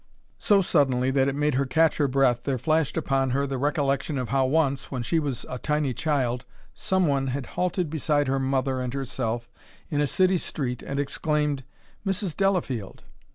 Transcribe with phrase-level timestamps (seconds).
[0.39, 4.17] So suddenly that it made her catch her breath there flashed upon her the recollection
[4.17, 6.43] of how once, when she was a tiny child,
[6.73, 9.47] some one had halted beside her mother and herself
[9.91, 11.65] in a city street and exclaimed
[12.03, 12.35] "Mrs.
[12.35, 13.03] Delafield!"